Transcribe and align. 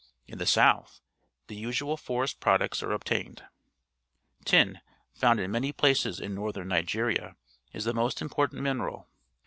In 0.25 0.39
the 0.39 0.47
south 0.47 0.99
the 1.45 1.55
usual 1.55 1.95
forest 1.95 2.39
products 2.39 2.81
are 2.81 2.91
obtained. 2.91 3.43
Tin, 4.45 4.81
found 5.13 5.39
in 5.39 5.51
many 5.51 5.71
places 5.71 6.19
in 6.19 6.33
Northern 6.33 6.69
Nigeria, 6.69 7.35
is 7.71 7.85
the 7.85 7.93
most 7.93 8.19
important 8.19 8.63
mineral. 8.63 9.11